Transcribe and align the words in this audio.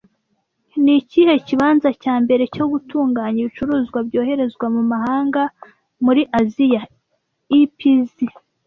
Ni 0.83 0.95
kihe 1.09 1.33
kibanza 1.47 1.89
cya 2.01 2.15
mbere 2.23 2.43
cyo 2.55 2.65
gutunganya 2.71 3.39
ibicuruzwa 3.41 3.99
byoherezwa 4.07 4.65
mu 4.75 4.83
mahanga 4.91 5.41
muri 6.05 6.21
Aziya 6.39 6.81
(EPZ) 7.59 8.15